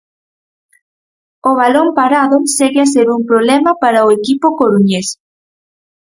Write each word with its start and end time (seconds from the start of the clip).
O 1.49 1.51
balón 1.59 1.87
parado 1.97 2.37
segue 2.57 2.81
a 2.83 2.91
ser 2.93 3.07
un 3.17 3.21
problema 3.29 3.71
para 3.83 4.05
o 4.07 4.13
equipo 4.19 4.47
coruñés. 4.59 5.07